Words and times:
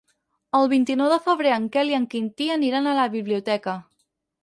El 0.59 0.69
vint-i-nou 0.71 1.11
de 1.11 1.19
febrer 1.27 1.53
en 1.59 1.69
Quel 1.77 1.93
i 1.93 1.99
en 1.99 2.09
Quintí 2.17 2.51
aniran 2.57 2.91
a 2.95 2.99
la 3.05 3.09
biblioteca. 3.21 3.81